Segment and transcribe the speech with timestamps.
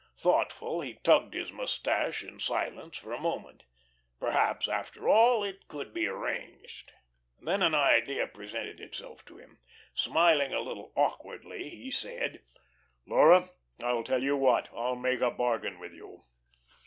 [0.17, 3.65] Thoughtful, he tugged his mustache in silence for a moment.
[4.19, 6.91] Perhaps, after all, it could be arranged.
[7.39, 9.59] Then an idea presented itself to him.
[9.93, 12.41] Smiling a little awkwardly, he said:
[13.05, 13.51] "Laura,
[13.83, 14.69] I tell you what.
[14.73, 16.23] I'll make a bargain with you."